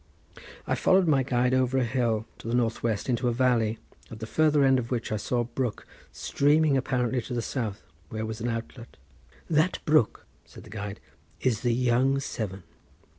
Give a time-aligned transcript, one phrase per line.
[0.65, 3.77] I followed my guide over a hill to the north west into a valley,
[4.09, 7.83] at the farther end of which I saw a brook streaming apparently to the south,
[8.09, 8.97] where was an outlet.
[9.47, 10.99] "That brook," said the guide,
[11.41, 12.63] "is the young Severn."